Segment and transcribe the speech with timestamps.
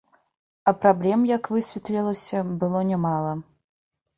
[0.69, 3.31] А праблем, як высветлілася, было нямала.